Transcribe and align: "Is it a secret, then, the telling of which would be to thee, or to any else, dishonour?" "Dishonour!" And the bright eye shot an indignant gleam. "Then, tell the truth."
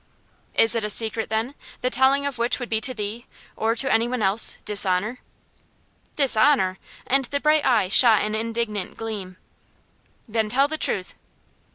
"Is 0.55 0.73
it 0.73 0.83
a 0.83 0.89
secret, 0.89 1.29
then, 1.29 1.53
the 1.81 1.91
telling 1.91 2.25
of 2.25 2.39
which 2.39 2.59
would 2.59 2.69
be 2.69 2.81
to 2.81 2.91
thee, 2.95 3.27
or 3.55 3.75
to 3.75 3.93
any 3.93 4.11
else, 4.19 4.57
dishonour?" 4.65 5.19
"Dishonour!" 6.15 6.79
And 7.05 7.25
the 7.25 7.39
bright 7.39 7.63
eye 7.67 7.87
shot 7.87 8.23
an 8.23 8.33
indignant 8.33 8.97
gleam. 8.97 9.37
"Then, 10.27 10.49
tell 10.49 10.67
the 10.67 10.79
truth." 10.79 11.13